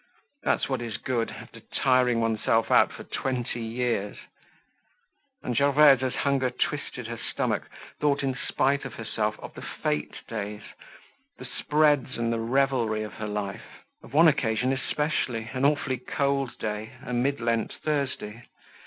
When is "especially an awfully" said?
14.73-15.97